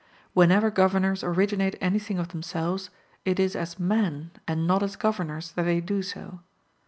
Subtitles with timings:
[0.33, 2.89] Whenever governors originate anything of themselves,
[3.23, 6.39] it is as men and not as governors, that they do so.